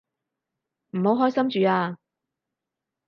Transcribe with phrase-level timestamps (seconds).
[0.93, 1.99] 唔好開心住啊